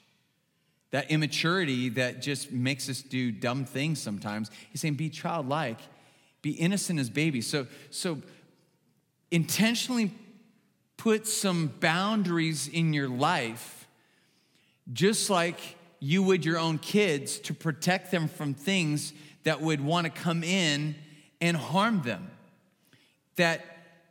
[0.92, 4.50] that immaturity that just makes us do dumb things sometimes.
[4.72, 5.80] He's saying be childlike
[6.48, 7.46] be innocent as babies.
[7.46, 8.22] So, so
[9.32, 10.12] intentionally
[10.96, 13.86] put some boundaries in your life,
[14.94, 15.60] just like
[16.00, 19.12] you would your own kids, to protect them from things
[19.44, 20.96] that would want to come in
[21.42, 22.32] and harm them.
[23.36, 23.66] That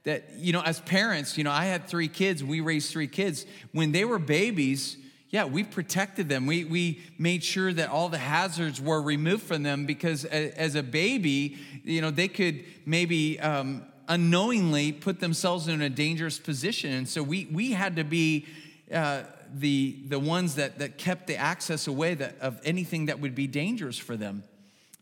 [0.05, 3.45] that you know as parents you know i had three kids we raised three kids
[3.73, 4.97] when they were babies
[5.31, 6.47] yeah, we protected them.
[6.47, 10.83] We, we made sure that all the hazards were removed from them because as a
[10.83, 16.93] baby, you know, they could maybe um, unknowingly put themselves in a dangerous position.
[16.93, 18.47] And so we, we had to be
[18.93, 23.35] uh, the, the ones that, that kept the access away that, of anything that would
[23.35, 24.45] be dangerous for them.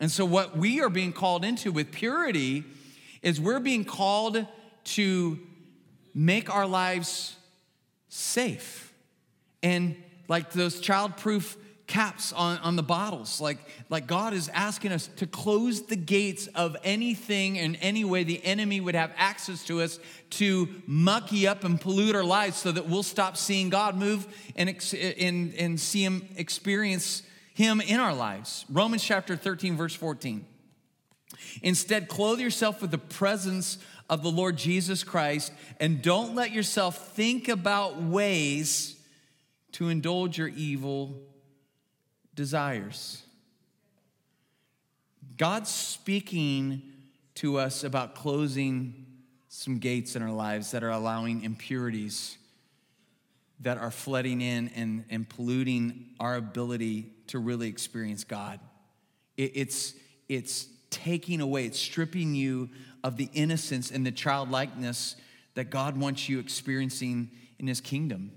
[0.00, 2.64] And so what we are being called into with purity
[3.22, 4.46] is we're being called
[4.84, 5.38] to
[6.14, 7.36] make our lives
[8.08, 8.92] safe
[9.62, 9.96] and
[10.28, 11.56] like those child-proof
[11.86, 13.40] caps on, on the bottles.
[13.40, 13.58] Like,
[13.90, 18.42] like God is asking us to close the gates of anything and any way the
[18.44, 19.98] enemy would have access to us
[20.30, 24.68] to mucky up and pollute our lives so that we'll stop seeing God move and,
[25.18, 28.64] and, and see him experience him in our lives.
[28.70, 30.44] Romans chapter 13, verse 14.
[31.62, 37.14] Instead, clothe yourself with the presence of the Lord Jesus Christ and don't let yourself
[37.14, 38.93] think about ways
[39.74, 41.20] to indulge your evil
[42.34, 43.22] desires.
[45.36, 46.82] God's speaking
[47.36, 49.06] to us about closing
[49.48, 52.38] some gates in our lives that are allowing impurities
[53.60, 58.60] that are flooding in and, and polluting our ability to really experience God.
[59.36, 59.94] It, it's,
[60.28, 62.68] it's taking away, it's stripping you
[63.02, 65.16] of the innocence and the childlikeness
[65.54, 68.32] that God wants you experiencing in His kingdom.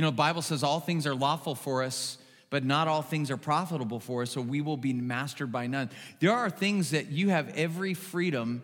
[0.00, 2.16] You know, Bible says all things are lawful for us,
[2.48, 5.90] but not all things are profitable for us, so we will be mastered by none.
[6.20, 8.62] There are things that you have every freedom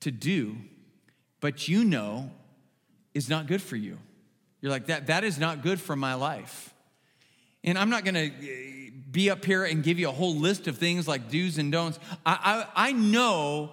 [0.00, 0.56] to do,
[1.40, 2.30] but you know
[3.12, 3.98] is not good for you.
[4.62, 6.72] You're like, that, that is not good for my life.
[7.62, 10.78] And I'm not gonna eh, be up here and give you a whole list of
[10.78, 11.98] things like do's and don'ts.
[12.24, 13.72] I, I, I know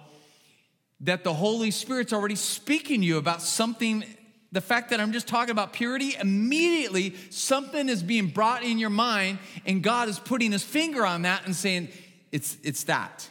[1.00, 4.04] that the Holy Spirit's already speaking to you about something.
[4.52, 8.90] The fact that I'm just talking about purity, immediately something is being brought in your
[8.90, 11.88] mind, and God is putting his finger on that and saying,
[12.32, 13.28] It's, it's that.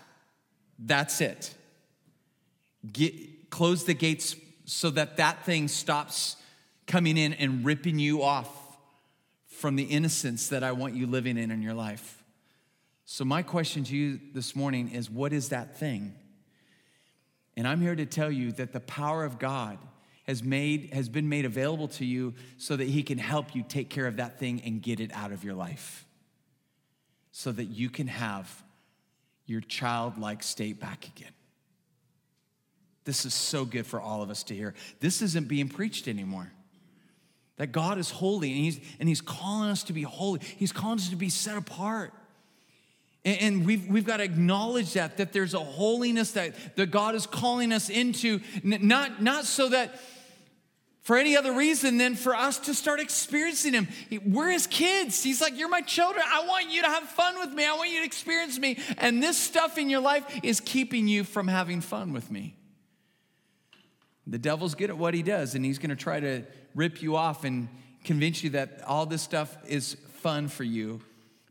[0.78, 1.54] That's it.
[2.92, 6.38] Get, close the gates so that that thing stops
[6.88, 8.50] coming in and ripping you off
[9.48, 12.24] from the innocence that I want you living in in your life.
[13.04, 16.14] So, my question to you this morning is what is that thing?
[17.58, 19.80] And I'm here to tell you that the power of God
[20.30, 23.90] has, made, has been made available to you so that He can help you take
[23.90, 26.06] care of that thing and get it out of your life
[27.32, 28.64] so that you can have
[29.48, 31.32] your childlike state back again.
[33.06, 34.76] This is so good for all of us to hear.
[35.00, 36.52] This isn't being preached anymore.
[37.58, 40.42] That God is holy and he's, and he's calling us to be holy.
[40.58, 42.14] He's calling us to be set apart.
[43.26, 47.26] And, we've, we've got to acknowledge that, that there's a holiness that, that God is
[47.26, 50.00] calling us into, not, not so that
[51.10, 53.88] for any other reason than for us to start experiencing Him.
[54.28, 55.24] We're His kids.
[55.24, 56.24] He's like, You're my children.
[56.24, 57.66] I want you to have fun with me.
[57.66, 58.78] I want you to experience me.
[58.99, 62.55] And this stuff in your life is keeping you from having fun with me.
[64.28, 66.43] The devil's good at what he does, and he's going to try to
[66.76, 67.70] rip you off and
[68.03, 71.01] convince you that all this stuff is fun for you.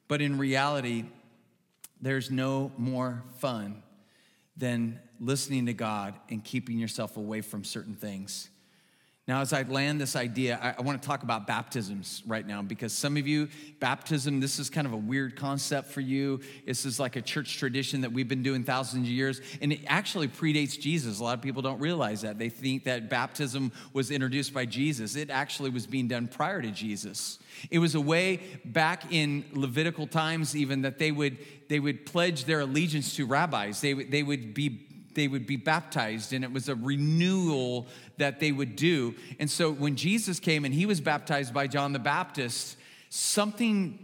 [0.06, 1.06] But in reality,
[2.00, 3.82] there's no more fun
[4.56, 8.50] than listening to God and keeping yourself away from certain things.
[9.28, 12.62] Now, as I land this idea, I, I, want to talk about baptisms right now
[12.62, 16.40] because some of you, baptism, this is kind of a weird concept for you.
[16.66, 19.80] This is like a church tradition that we've been doing thousands of years, and it
[19.86, 21.20] actually predates Jesus.
[21.20, 22.38] A lot of people don't realize that.
[22.38, 26.70] They think that baptism was introduced by Jesus, it actually was being done prior to
[26.70, 27.38] Jesus.
[27.70, 31.36] It was a way back in Levitical times, even that they would,
[31.68, 34.87] they would pledge their allegiance to rabbis, they, they would be
[35.18, 37.88] they would be baptized, and it was a renewal
[38.18, 39.14] that they would do.
[39.40, 42.76] And so when Jesus came and he was baptized by John the Baptist,
[43.10, 43.98] something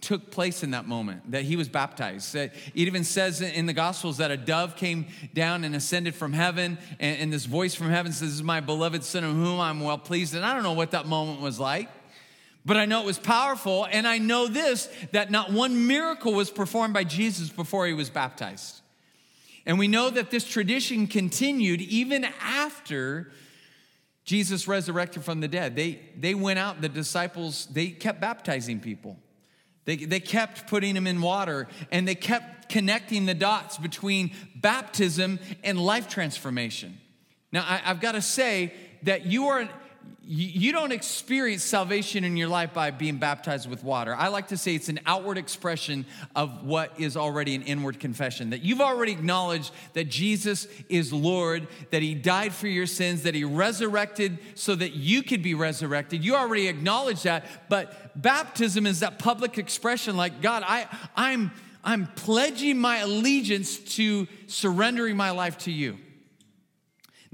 [0.00, 2.34] took place in that moment that he was baptized.
[2.34, 6.78] It even says in the Gospels that a dove came down and ascended from heaven,
[6.98, 9.98] and, this voice from heaven says, This is my beloved Son, of whom I'm well
[9.98, 10.34] pleased.
[10.34, 11.88] And I don't know what that moment was like.
[12.66, 16.50] But I know it was powerful, and I know this that not one miracle was
[16.50, 18.80] performed by Jesus before he was baptized.
[19.66, 23.30] And we know that this tradition continued even after
[24.24, 25.76] Jesus resurrected from the dead.
[25.76, 29.18] They, they went out, the disciples, they kept baptizing people.
[29.84, 35.38] They, they kept putting them in water and they kept connecting the dots between baptism
[35.62, 36.98] and life transformation.
[37.52, 39.68] Now, I, I've got to say that you are
[40.26, 44.14] you don't experience salvation in your life by being baptized with water.
[44.14, 48.50] I like to say it's an outward expression of what is already an inward confession.
[48.50, 53.34] That you've already acknowledged that Jesus is Lord, that He died for your sins, that
[53.34, 56.24] He resurrected so that you could be resurrected.
[56.24, 61.52] You already acknowledge that, but baptism is that public expression like, God, I, I'm,
[61.82, 65.98] I'm pledging my allegiance to surrendering my life to you.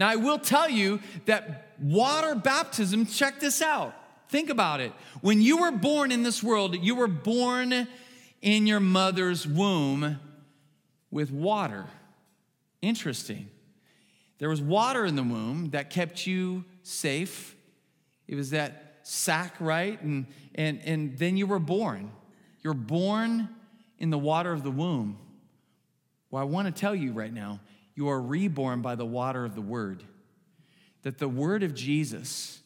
[0.00, 3.94] Now, I will tell you that water baptism, check this out.
[4.30, 4.92] Think about it.
[5.20, 7.86] When you were born in this world, you were born
[8.40, 10.18] in your mother's womb
[11.10, 11.84] with water.
[12.80, 13.50] Interesting.
[14.38, 17.54] There was water in the womb that kept you safe.
[18.26, 20.00] It was that sac, right?
[20.00, 22.10] And, and, and then you were born.
[22.62, 23.50] You're born
[23.98, 25.18] in the water of the womb.
[26.30, 27.60] Well, I want to tell you right now,
[28.00, 30.02] you are reborn by the water of the word
[31.02, 32.60] that the word of Jesus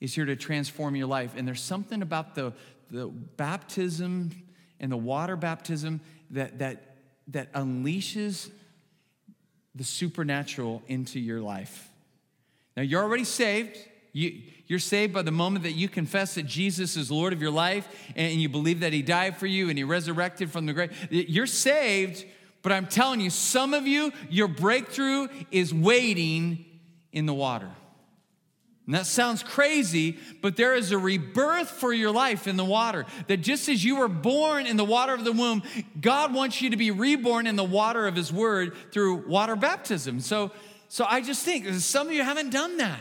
[0.00, 1.34] is here to transform your life.
[1.36, 2.52] And there's something about the,
[2.90, 4.32] the baptism
[4.80, 6.96] and the water baptism that, that,
[7.28, 8.50] that unleashes
[9.76, 11.88] the supernatural into your life.
[12.76, 13.78] Now, you're already saved.
[14.12, 17.52] You, you're saved by the moment that you confess that Jesus is Lord of your
[17.52, 21.08] life and you believe that He died for you and He resurrected from the grave.
[21.10, 22.24] You're saved,
[22.62, 26.64] but I'm telling you, some of you, your breakthrough is waiting
[27.12, 27.68] in the water.
[28.86, 33.06] And that sounds crazy, but there is a rebirth for your life in the water.
[33.28, 35.62] That just as you were born in the water of the womb,
[36.00, 40.18] God wants you to be reborn in the water of His Word through water baptism.
[40.18, 40.50] So,
[40.88, 43.00] so I just think some of you haven't done that.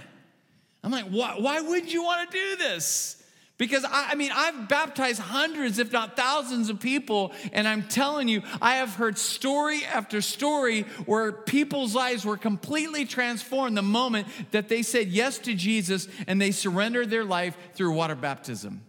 [0.84, 3.20] I'm like, why, why would you want to do this?
[3.62, 8.28] Because I, I, mean, I've baptized hundreds, if not thousands, of people, and I'm telling
[8.28, 14.28] you, I have heard story after story where people's lives were completely transformed the moment
[14.49, 18.82] that they said yes to Jesus and they surrendered their life through water baptism.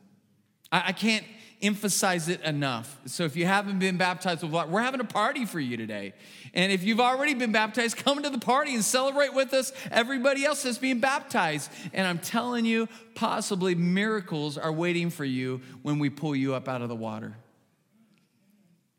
[0.72, 1.26] I, I can't
[1.62, 2.98] emphasize it enough.
[3.06, 6.12] So if you haven't been baptized with water, we're having a party for you today.
[6.54, 9.72] And if you've already been baptized, come to the party and celebrate with us.
[9.90, 11.70] Everybody else is being baptized.
[11.92, 16.68] And I'm telling you, possibly miracles are waiting for you when we pull you up
[16.68, 17.36] out of the water.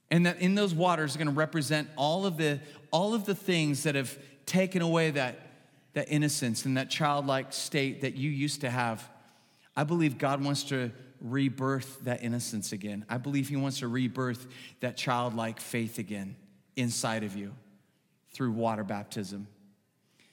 [0.09, 2.59] And that in those waters are going to represent all of the
[2.91, 5.39] all of the things that have taken away that,
[5.93, 9.09] that innocence and that childlike state that you used to have.
[9.75, 10.91] I believe God wants to
[11.23, 13.05] rebirth that innocence again.
[13.09, 14.45] I believe He wants to rebirth
[14.81, 16.35] that childlike faith again
[16.75, 17.53] inside of you
[18.33, 19.47] through water baptism.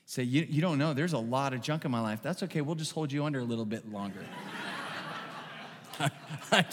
[0.05, 2.21] Say, you, you don't know, there's a lot of junk in my life.
[2.21, 4.25] That's okay, we'll just hold you under a little bit longer.
[6.51, 6.65] I,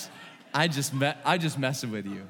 [0.53, 2.23] I, just met, I just messing with you.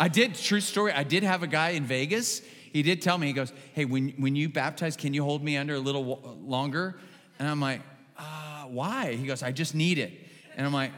[0.00, 2.42] I did, true story, I did have a guy in Vegas.
[2.72, 5.56] He did tell me, he goes, Hey, when, when you baptize, can you hold me
[5.56, 6.98] under a little longer?
[7.38, 7.80] And I'm like,
[8.18, 9.14] uh, Why?
[9.14, 10.27] He goes, I just need it.
[10.58, 10.90] And I'm like,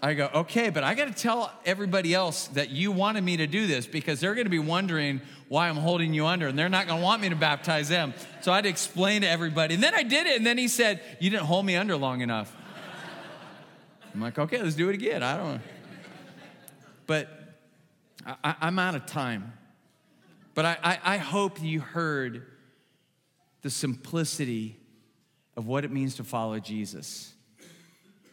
[0.00, 3.46] I go, okay, but I got to tell everybody else that you wanted me to
[3.46, 6.68] do this because they're going to be wondering why I'm holding you under and they're
[6.68, 8.14] not going to want me to baptize them.
[8.40, 9.74] So I had to explain to everybody.
[9.74, 10.36] And then I did it.
[10.36, 12.56] And then he said, You didn't hold me under long enough.
[14.14, 15.22] I'm like, okay, let's do it again.
[15.22, 15.60] I don't know.
[17.06, 17.28] But
[18.24, 19.52] I, am out of time.
[20.54, 22.46] But I, I, I hope you heard
[23.62, 24.81] the simplicity
[25.56, 27.34] of what it means to follow Jesus.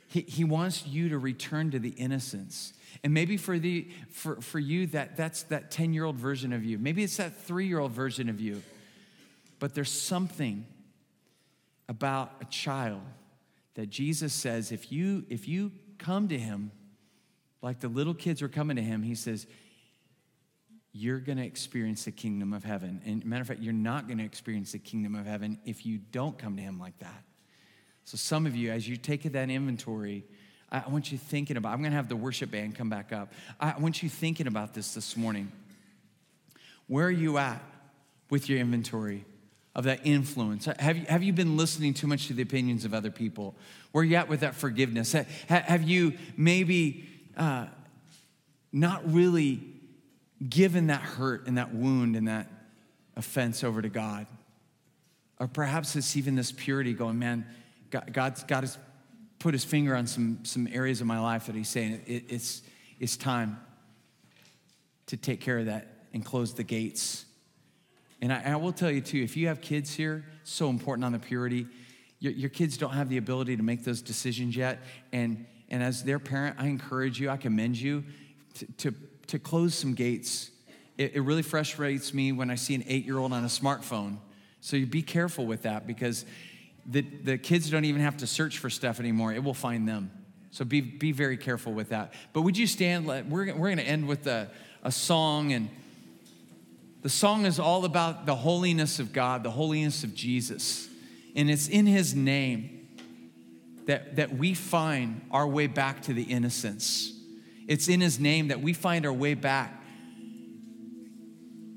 [0.08, 2.74] He, he wants you to return to the innocence.
[3.04, 6.64] And maybe for, the, for, for you, that, that's that 10 year old version of
[6.66, 6.78] you.
[6.78, 8.64] Maybe it's that three year old version of you.
[9.60, 10.66] But there's something
[11.88, 13.02] about a child
[13.76, 16.72] that Jesus says if you, if you come to him
[17.62, 19.46] like the little kids were coming to him, he says,
[20.92, 23.02] you're going to experience the kingdom of heaven.
[23.06, 26.00] And matter of fact, you're not going to experience the kingdom of heaven if you
[26.12, 27.24] don't come to him like that.
[28.06, 30.26] So, some of you, as you take that inventory,
[30.72, 33.34] I want you thinking about, I'm gonna have the worship band come back up.
[33.60, 35.52] I want you thinking about this this morning.
[36.88, 37.62] Where are you at
[38.30, 39.26] with your inventory
[39.76, 40.66] of that influence?
[40.66, 43.56] Have you, have you been listening too much to the opinions of other people?
[43.92, 45.14] Where are you at with that forgiveness?
[45.48, 47.68] Have you maybe uh,
[48.72, 49.62] not really
[50.48, 52.48] given that hurt and that wound and that
[53.16, 54.28] offense over to God?
[55.40, 57.46] Or perhaps it's even this purity going, man,
[57.92, 58.78] God, God's, God has
[59.40, 62.62] put his finger on some, some areas of my life that he's saying it, it's,
[63.00, 63.60] it's time
[65.08, 67.26] to take care of that and close the gates.
[68.22, 71.12] And I, I, will tell you too, if you have kids here, so important on
[71.12, 71.68] the purity.
[72.20, 74.80] Your, your kids don't have the ability to make those decisions yet.
[75.14, 78.04] And, and as their parent, I encourage you, I commend you
[78.56, 78.94] to, to,
[79.30, 80.52] to close some gates.
[80.98, 84.18] It, it really frustrates me when I see an eight year old on a smartphone.
[84.62, 86.26] So you be careful with that because
[86.86, 90.12] the, the kids don't even have to search for stuff anymore, it will find them.
[90.52, 92.14] So be, be very careful with that.
[92.34, 93.06] But would you stand?
[93.06, 94.50] We're, we're going to end with a,
[94.84, 95.70] a song, and
[97.04, 100.90] the song is all about the holiness of God, the holiness of Jesus.
[101.36, 102.88] And it's in His name
[103.86, 107.19] that, that we find our way back to the innocence.
[107.70, 109.82] It's in His name that we find our way back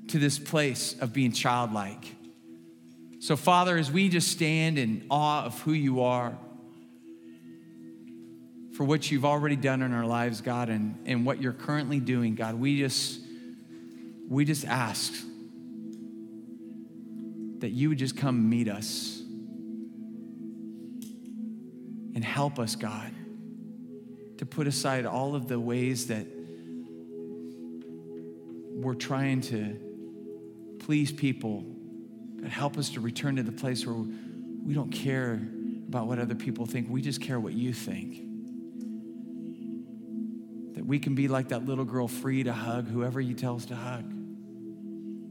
[0.07, 2.15] to this place of being childlike.
[3.19, 6.35] So, Father, as we just stand in awe of who you are,
[8.75, 12.33] for what you've already done in our lives, God, and, and what you're currently doing,
[12.33, 13.19] God, we just
[14.27, 15.13] we just ask
[17.59, 19.21] that you would just come meet us
[22.15, 23.11] and help us, God,
[24.43, 26.27] to put aside all of the ways that
[28.75, 29.79] we're trying to
[30.79, 31.63] please people
[32.41, 35.39] God, help us to return to the place where we don't care
[35.87, 36.89] about what other people think.
[36.89, 38.17] We just care what you think.
[40.75, 43.63] That we can be like that little girl, free to hug whoever you tell us
[43.67, 44.13] to hug,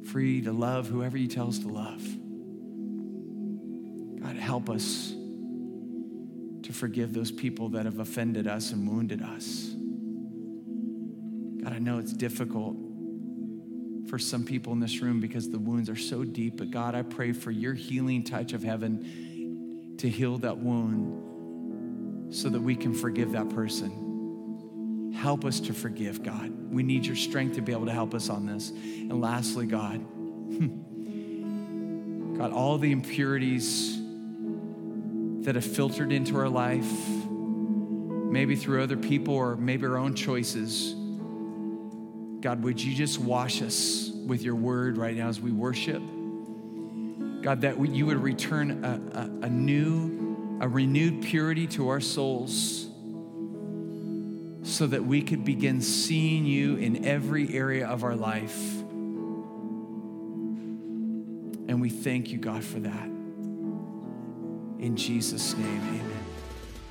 [0.06, 2.02] free to love whoever you tell us to love.
[4.22, 5.12] God, help us
[6.72, 9.74] to forgive those people that have offended us and wounded us.
[11.62, 12.76] God, I know it's difficult
[14.08, 16.56] for some people in this room because the wounds are so deep.
[16.56, 22.48] But God, I pray for your healing touch of heaven to heal that wound so
[22.48, 25.12] that we can forgive that person.
[25.14, 26.72] Help us to forgive, God.
[26.72, 28.70] We need your strength to be able to help us on this.
[28.70, 29.98] And lastly, God,
[32.38, 34.01] God, all the impurities
[35.42, 36.90] that have filtered into our life,
[37.26, 40.94] maybe through other people or maybe our own choices.
[42.40, 46.02] God, would you just wash us with your word right now as we worship?
[47.42, 52.88] God, that you would return a, a, a new, a renewed purity to our souls
[54.62, 58.80] so that we could begin seeing you in every area of our life.
[61.68, 63.11] And we thank you, God, for that.
[64.82, 66.10] In Jesus' name, amen.